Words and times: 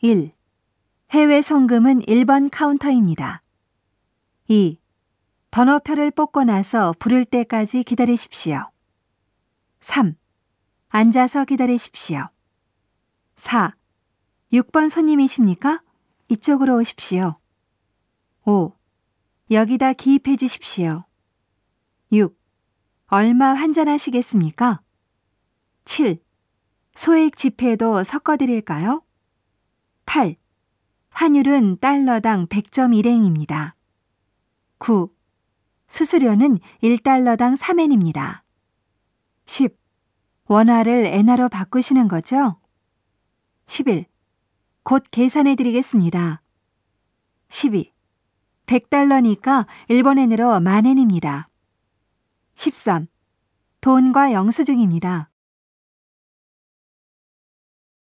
1. 0.00 0.30
해외 1.10 1.42
송금은 1.42 2.02
1번 2.02 2.50
카운터입니다. 2.52 3.42
2. 4.46 4.78
번호표를 5.50 6.12
뽑고 6.12 6.44
나서 6.44 6.94
부를 7.00 7.24
때까지 7.24 7.82
기다리십시오. 7.82 8.70
3. 9.80 10.14
앉아서 10.90 11.44
기다리십시오. 11.44 12.28
4. 13.34 13.74
6번 14.52 14.88
손님이십니까? 14.88 15.82
이쪽으로 16.28 16.76
오십시오. 16.76 17.40
5. 18.44 18.72
여기다 19.50 19.94
기입해 19.94 20.36
주십시오. 20.36 21.06
6. 22.12 22.38
얼마 23.08 23.46
환전하시겠습니까? 23.46 24.80
7. 25.86 26.22
소액 26.94 27.36
지폐도 27.36 28.04
섞어 28.04 28.36
드릴까요? 28.36 29.02
8. 30.08 30.36
환율은 31.10 31.80
달러당 31.80 32.46
100점 32.46 32.96
일행입니다. 32.96 33.76
9. 34.78 35.14
수수료는 35.86 36.60
1달러당 36.82 37.58
3엔입니다. 37.58 38.40
10. 39.44 39.78
원화를 40.46 41.04
엔화로 41.04 41.50
바꾸시는 41.50 42.08
거죠? 42.08 42.58
11. 43.66 44.06
곧 44.82 45.04
계산해 45.10 45.56
드리겠습니다. 45.56 46.40
12. 47.50 47.92
100달러니까 48.64 49.66
일본엔으로 49.88 50.58
만 50.60 50.86
엔입니다. 50.86 51.50
13. 52.54 53.08
돈과 53.82 54.32
영수증입니다. 54.32 55.27